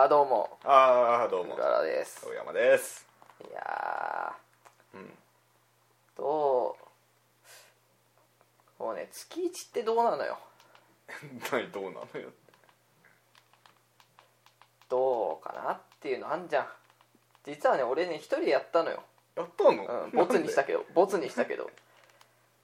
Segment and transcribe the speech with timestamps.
[0.00, 0.58] いやどうも。
[0.64, 1.52] ああどうも。
[1.56, 2.26] 福原です。
[2.26, 3.06] 大山です。
[3.46, 4.32] いや
[4.94, 5.00] うん。
[5.02, 5.04] ー
[6.16, 6.74] ど
[8.78, 10.38] うもうね月一ってどうなのよ。
[11.52, 12.30] 何どうなのよ。
[14.88, 16.68] どうかなっていうのあんじゃん。
[17.44, 19.02] 実はね俺ね一人でやったのよ、
[19.36, 20.82] やったの、うん、ボツにしたけど。
[20.94, 21.70] ボツにしたけど。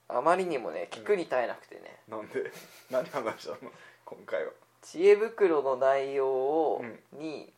[0.09, 2.01] あまりにもね聞くに耐えなくてね。
[2.09, 2.51] なんで？
[2.89, 3.71] 何話したの？
[4.07, 4.53] 今回は
[4.91, 7.53] 知恵袋の内容を、に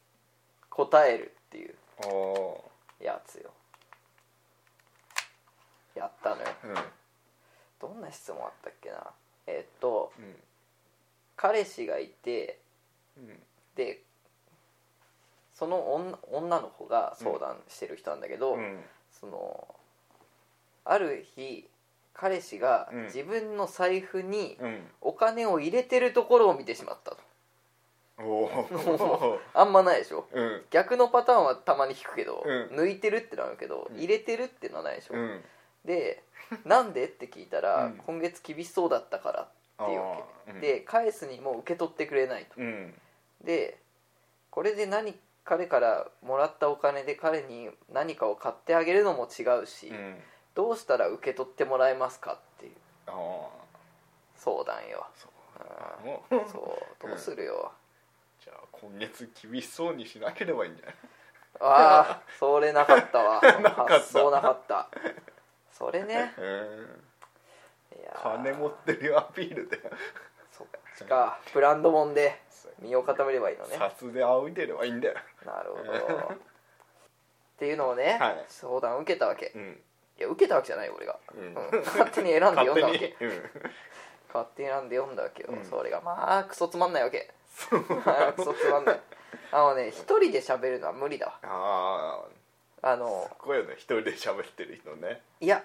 [0.71, 1.75] 答えるっていう
[3.05, 3.51] やつよ。
[5.95, 6.47] やったのよ。
[6.65, 6.75] うん
[7.81, 9.07] どんな質問あったっけな。
[9.47, 10.35] えっとうん
[11.37, 12.59] 彼氏がいて
[13.17, 13.39] うん
[13.77, 14.01] で
[15.55, 18.81] その女女の子が相談してる人なんだけど、うん
[19.13, 19.75] その
[20.85, 21.69] ある日
[22.19, 23.05] 彼氏がうん。
[23.05, 24.87] 自分の財布にうん。
[25.01, 27.19] お金を入れてるところを見てしまったと。
[28.21, 30.27] おお あんまないでしょ。
[30.33, 30.65] うん。
[30.71, 32.67] 逆のパターンはたまに聞くけど、うん。
[32.77, 33.97] 抜いてるってのあるけど、うん。
[33.97, 35.45] 入れてるってのはないでしょ、うん。
[35.85, 36.23] で
[36.65, 37.05] なんで？
[37.05, 37.97] って聞いたら、うん。
[38.05, 39.43] 今月厳しそうだったから
[39.85, 42.55] っていうわけ、で返すにも受け取ってくれないと。
[42.57, 43.01] うん。
[43.43, 43.79] で
[44.51, 50.21] これで何彼からもらったお金で彼に何かを買ってあげるのも違うし、うん
[50.59, 52.73] どうしたら受け取ってもらえますかっていう。
[53.07, 53.15] ああ
[54.35, 55.07] 相談よ。
[55.15, 56.35] そう。
[56.35, 56.49] うん。
[56.49, 56.83] そう。
[57.09, 57.71] どうするよ、
[58.45, 60.95] じゃあ今月厳しそうにしなければいいんじゃない？
[61.61, 63.41] ああそれなかったわ。
[63.63, 63.95] なかった。
[63.95, 64.89] 発想なかった。
[65.71, 66.35] それね。
[66.37, 67.05] うん。
[68.01, 68.23] いやー。
[68.23, 69.81] 金持ってるよアピールで。
[70.51, 71.39] そっちか。
[71.55, 72.43] ブランドもんで
[72.81, 73.77] 身を固めればいいのね。
[73.77, 75.15] 札で仰いでればいいんだよ。
[75.45, 76.35] なるほど。
[76.35, 76.37] っ
[77.59, 78.45] ていうのをね、はい。
[78.49, 79.53] 相談を受けたわけ。
[79.55, 79.83] うん
[80.19, 81.55] いや受けたわけじゃないよ俺が、うん。
[81.55, 81.85] うん。
[81.85, 82.99] 勝手に選んで読んだわけ。
[82.99, 83.31] 勝手に？
[83.31, 83.43] うん。
[84.29, 85.65] 勝手に選んで読んだわけよ、うん。
[85.65, 87.31] それがまあクソつまんないわけ。
[88.05, 89.01] ま あクソつまんない。
[89.53, 91.39] あのね一人で喋るのは無理だわ。
[91.43, 92.25] あ
[92.83, 95.23] ああのすごいよね一人で喋ってる人ね。
[95.41, 95.63] いや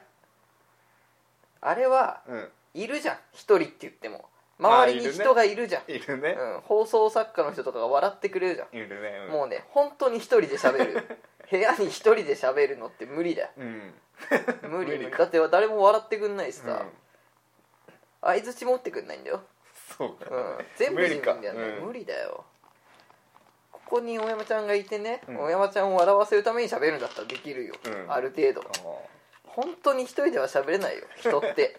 [1.62, 2.52] あれはうん。
[2.74, 4.30] いるじゃん一人って言っても。
[4.60, 6.38] 周りに人がいるじゃん、いるね。
[6.40, 8.76] うん、放送作家の人とかが笑ってくれるじゃん。
[8.76, 11.20] いるねもうね本当に一人で喋る
[11.50, 13.50] 部屋に一人で喋るのって無理だよ。
[13.58, 13.94] うん。
[14.70, 14.98] 無理。
[14.98, 15.20] 無理か。
[15.20, 16.72] だって誰も笑ってくんないしさ。
[16.72, 16.92] うん。
[18.22, 19.44] 相づち持ってくんないんだよ、
[19.98, 20.34] そうか。
[20.34, 21.82] うん、全部自分でやるの無理か。
[21.82, 21.88] うん。
[21.88, 22.46] 無理だよ。
[23.72, 25.42] ここに大山ちゃんがいてね、うん。
[25.44, 28.12] 大山ちゃんを笑わせるために喋るんだったらできるよ、うん。
[28.12, 28.62] ある程度。
[28.62, 28.64] あ
[29.46, 31.04] 本当に一人では喋れないよ。
[31.18, 31.76] 人って。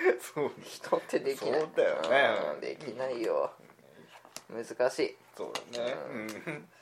[0.00, 0.52] ー そう。
[0.62, 1.60] 人ってできない。
[1.60, 2.38] そうだよね。
[2.54, 2.60] うん。
[2.60, 3.52] できないよ。
[4.48, 5.90] 難しそうだね。
[5.90, 6.79] い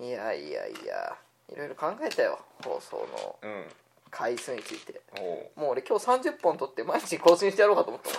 [0.00, 1.16] いやいやいや
[1.52, 3.06] いろいろ考えたよ放送
[3.42, 3.64] の
[4.10, 5.00] 回数について。
[5.18, 5.60] おう。
[5.60, 8.10] もう俺今日30本撮って毎日更新してやろうかと思った。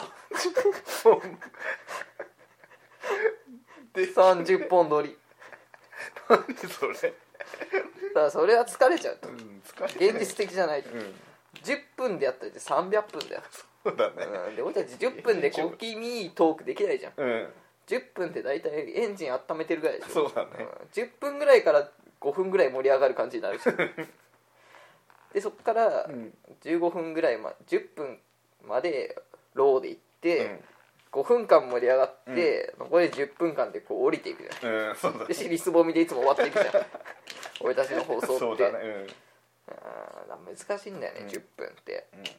[3.99, 5.17] で30本撮り。
[6.29, 6.93] なんでそれ？
[6.93, 7.13] だか
[8.13, 9.27] らそれは疲れちゃうと。
[9.29, 10.91] うん疲れ現実的じゃないと。
[10.91, 11.15] うん。
[11.63, 13.41] 10分でやったら300分だよ、
[13.83, 14.25] そうだね。
[14.25, 17.13] うん、で俺たち10分で小気味いいトークできないじゃん。
[17.17, 17.53] うん
[17.91, 20.29] 10分って大体エンジン温めてるぐらいでしょ。
[20.29, 20.49] そうだね。
[20.59, 21.89] うん、10分ぐらいから
[22.21, 23.63] 5分ぐらい盛り上がる感じになるし。
[25.33, 26.33] でそっからうん。
[26.63, 28.19] 15分ぐらいま10分
[28.65, 29.17] まで
[29.53, 30.59] ローで行って、うん。
[31.11, 34.73] 5分間盛り上がって、残り10分間でこう降りていくじゃん。
[34.73, 36.85] うんそうだで尻すぼみでいつも終わっていくじゃん。
[37.59, 38.39] 俺たちの放送って。
[38.39, 38.79] そうだね。
[38.79, 39.07] うん。
[39.71, 41.27] あ難しいんだよね、うん。
[41.27, 42.07] 10分って。
[42.13, 42.23] うん。
[42.23, 42.31] だ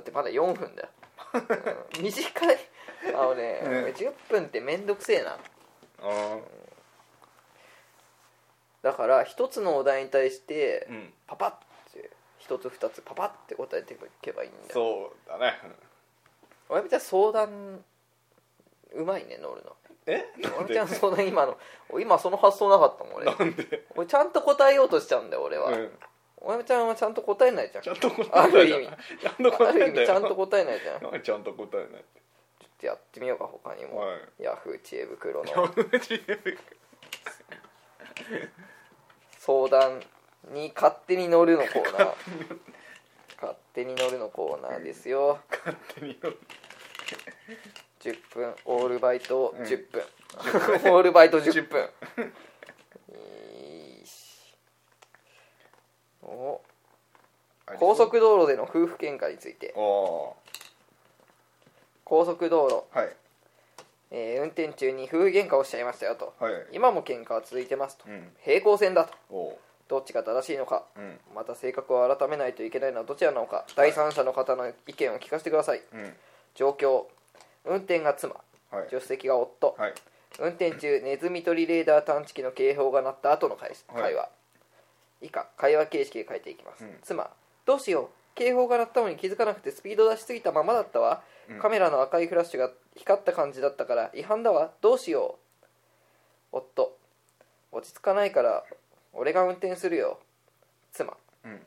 [0.00, 0.88] ってまだ4分だよ、
[1.34, 2.02] うん。
[2.02, 2.58] 短い
[3.14, 3.72] あのね、うん。
[3.86, 5.38] 10分ってめんどくせえな。
[6.00, 6.38] あ
[8.82, 11.12] だから一つのお題に対してーうん。
[11.26, 11.50] パパッ
[11.92, 14.64] て一つ二つパパッて答えていけばいいんだよ。
[14.72, 15.60] そうだね。
[16.68, 17.84] 俺みたい相談
[18.94, 19.76] うまいね乗るの。
[20.06, 20.26] え？
[20.58, 21.56] 俺みたいな相談今の
[22.00, 23.84] 今その発想なかったもん俺なんで？
[23.94, 25.98] 俺ちゃんと答えようとしちゃうんだよ俺は、うん。
[26.38, 27.84] おやちゃんはちゃんと答えないじゃん。
[27.84, 28.80] ちゃんと答えないじゃん。
[28.80, 29.18] 味。
[29.20, 31.00] ちゃんと答ある意えない味ちゃんと答えないじゃん。
[31.00, 32.00] ちょちゃんと答えない？
[32.00, 32.04] っ
[32.82, 34.42] とやってみようか他にも、はい。
[34.42, 35.72] ヤフー知恵袋の。
[39.38, 40.00] 相談
[40.52, 42.14] に勝手に乗るのコーナー。
[43.40, 45.38] 勝手に乗るのコーナーですよ。
[45.50, 46.18] 勝手に
[48.00, 49.64] 10分オールバイトうん。
[49.64, 50.02] 10分、
[50.92, 51.88] オールバイト10分。
[57.78, 59.72] 高速道路での夫婦喧嘩について。
[59.76, 60.36] お
[62.12, 63.16] 高速道路、ーはい。
[64.10, 66.34] えー運転中に夫婦喧嘩をしちゃいましたよと。
[66.38, 66.52] はい。
[66.70, 68.04] 今も喧嘩は続いてますと。
[68.06, 68.28] うん。
[68.44, 69.14] 平行線だと。
[69.30, 70.84] おどっちが正しいのか。
[70.94, 71.18] うん。
[71.34, 73.64] また性格を改めないといけないのはどちらなのか。
[73.76, 75.80] 第三者の方の意見を聞かせてください。
[75.90, 76.12] うん。
[76.54, 77.04] 状況。
[77.64, 78.34] 運転が妻。
[78.70, 78.90] はい。
[78.90, 79.74] 助手席が夫。
[79.78, 79.94] はい。
[80.38, 84.02] 運転中ネズミ捕りレーダー探知機の警報が鳴った後の会はい。
[84.02, 84.28] 会話、
[85.22, 86.98] 以下会話形式で書いていきます、うん。
[87.02, 87.30] 妻
[87.64, 91.58] どうしよう警報が鳴ったのに気づかなくてスピード出しすぎたままだったわ、うん。
[91.58, 94.70] カメラの赤いフラッシュが光った感じだったから違反だわ。
[94.80, 95.38] どうしよ
[96.52, 96.56] う。
[96.56, 96.96] 夫
[97.70, 98.64] 落ち着かないから
[99.12, 100.18] 俺が運転するよ。
[100.92, 101.16] 妻。
[101.44, 101.60] うん。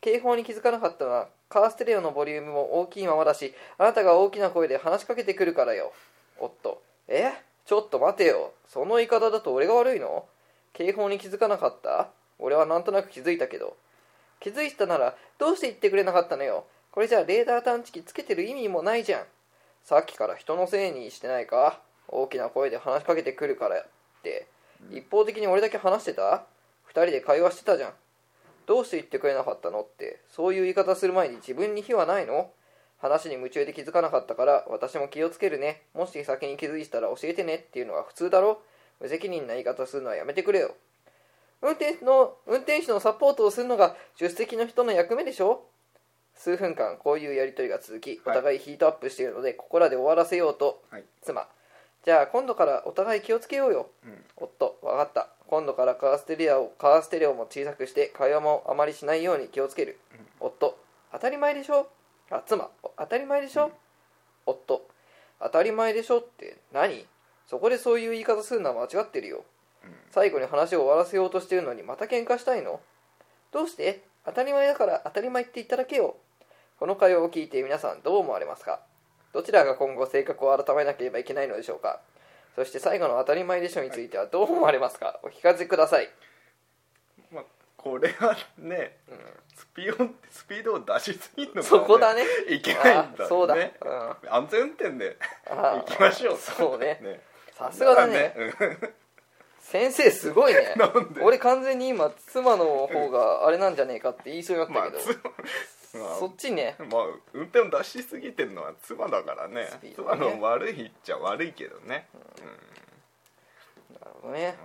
[0.00, 5.92] 警報に気づかなかったのはカーステレオのボリュームも大きいままだしあなたが大きな声で話しかけてくるからよ。
[6.38, 7.32] 夫え？
[7.64, 8.52] ちょっと待てよ。
[8.68, 10.24] その言い方だと俺が悪いの？
[10.72, 12.08] 警報に気づかなかった？
[12.38, 13.76] 俺はなんとなく気づいたけど
[14.42, 16.66] 気づいてたならどうして言ってくれなかったのよ。
[16.90, 19.24] これじゃレーダー探知機つけてる意味もないじゃん。
[19.84, 21.80] さっきから人のせいにしてないか？
[22.08, 23.86] 大きな声で話しかけてくるからっ
[24.22, 24.46] て。
[24.90, 26.44] 一方的に俺だけ話してた？
[26.84, 27.92] 二人で会話してたじゃん。
[28.66, 30.20] どうして言ってくれなかったのって？
[30.28, 32.50] そういう言い方する前に自分に非はないの？
[32.98, 35.82] 話に夢中で気づかなかったから私も気をつけるね。
[35.94, 38.60] もし先に気づいたら教えてねっていうのが普通だろ？
[39.00, 40.74] 無責任な言い方するのはやめてくれよ。
[41.62, 45.64] 運転の運転手のサポートをするのが助手席の人の役目でしょ？
[46.34, 50.82] 数分間こういうやり取りが続きお互いヒートアップしているのでここらで終わらせようと。
[50.90, 51.04] はい。
[51.22, 51.46] 妻。
[52.04, 53.90] じゃあ今度からお互い気をつけようよ。
[54.04, 54.24] うん。
[54.36, 54.78] 夫。
[54.82, 55.28] 分かった。
[55.46, 59.98] 今度からカーステレオカーステレオも小さくして会話もあまりしないように気をつける、
[60.40, 60.76] 夫。
[61.12, 61.86] 当たり前でしょ？
[62.30, 62.70] あ妻。
[62.98, 63.70] 当たり前でしょ、
[64.46, 64.88] 夫。
[65.40, 67.06] 当たり前でしょって何？
[67.46, 69.36] そこでそういう言い方するのは間違ってるよ。
[69.36, 69.44] うん
[70.10, 72.80] 最後に話を終わらせようとしてるのにまた喧嘩したいの？
[73.52, 74.02] どうして？
[74.24, 76.16] 当たり前だから当たり前って言っただけよ。
[76.78, 78.80] この会話を聞いて皆さんどう思われますか？
[79.32, 82.00] どちらが今後性格を改めなければいけないのでしょうか？
[82.54, 85.20] そして最後の当たり前でしょについてはどう思われますか？
[85.22, 86.08] お聞かせください、
[87.32, 87.44] まあ
[87.76, 89.16] これはねうん
[89.56, 92.22] スピードスピードを出しすぎるのが、そこだね。
[92.48, 92.84] いけないん
[93.16, 93.88] だあそうだ、ねう
[94.28, 95.16] ん安全運転で
[95.50, 96.36] あ行きましょう。
[96.38, 97.00] そうね。
[97.02, 97.20] ね。
[97.56, 98.78] さすがだねうん
[99.62, 100.74] 先生すごいね。
[100.76, 101.22] なんで？
[101.22, 106.74] 俺完全に今妻の方があれなんじゃねえかって言いそうになったまあけど、つ まあそっちね。
[106.78, 106.88] まあ
[107.32, 109.70] 運転を出しすぎてるのは妻だからね。
[109.82, 109.92] ね。
[109.94, 112.08] 妻の悪いっちゃ悪いけどね、
[113.98, 114.58] なるほどね。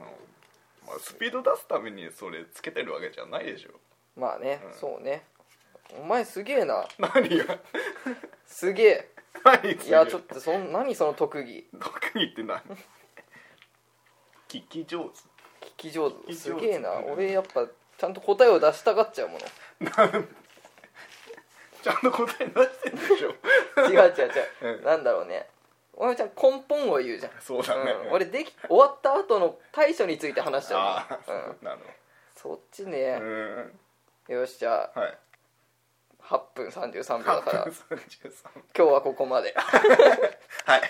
[0.84, 0.90] うん。
[0.90, 3.72] まあ、スピード出すためにそれつけてるわけじゃないでしょ。
[4.16, 4.74] まあね、うん。
[4.74, 5.24] そうね。
[6.00, 6.86] お前すげえな。
[6.98, 7.60] 何が？
[8.46, 9.10] すげえ。
[9.46, 11.70] 何いやちょっとそん何その特技。
[11.80, 12.62] 特技って何？
[14.48, 15.06] 聞き上手。
[15.68, 16.34] 聞き上手。
[16.34, 16.90] すげえな。
[17.06, 17.66] 俺やっぱ
[17.98, 19.46] ちゃんと答えを出したがっちゃうもの。
[21.84, 23.30] ちゃんと答え出してるでしょ。
[23.90, 24.32] 違う違う
[24.64, 24.84] 違う、うん。
[24.84, 25.50] なんだろうね。
[25.94, 31.80] お前ちゃん根本を言うじゃん、そうだね、うん、俺でき終わった後の対処について話しちゃうの、うん、なる
[32.36, 33.80] そっちね、うん。
[34.28, 35.18] よしじゃあはい。
[36.22, 37.66] 8分33秒だから。
[37.66, 38.32] 8分33
[38.78, 39.56] 今日はここまで。
[39.58, 40.82] はい